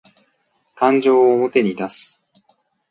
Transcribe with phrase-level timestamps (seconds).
[0.77, 2.23] 感情を表に出す